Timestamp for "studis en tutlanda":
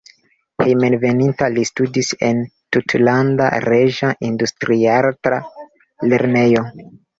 1.69-3.51